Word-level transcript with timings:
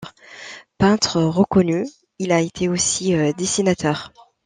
Peintre 0.79 1.21
reconnu, 1.21 1.85
il 2.17 2.31
a 2.31 2.41
été 2.41 2.67
aussi 2.67 3.13
dessinateur. 3.35 4.11